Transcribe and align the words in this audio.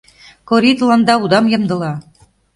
Корий 0.49 0.75
тыланда 0.79 1.13
удам 1.23 1.45
ямдыла! 1.57 1.93